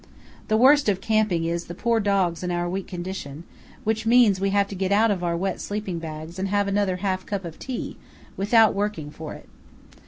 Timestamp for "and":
2.41-2.51, 6.39-6.47